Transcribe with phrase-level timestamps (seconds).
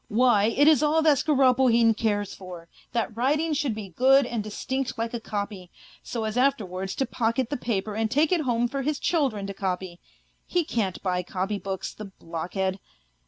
[0.09, 4.97] Why, it is all that Skoroplehin cares for, that writing should bo good and distinct
[4.97, 5.69] like a copy,
[6.01, 9.45] so as after wards to pocket the paper and take it home for his children
[9.45, 9.99] to copy;
[10.47, 12.79] he can't buy copybooks, the blockhead